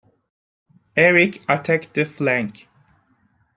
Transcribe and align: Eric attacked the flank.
Eric 0.97 1.43
attacked 1.47 1.93
the 1.93 2.05
flank. 2.05 2.67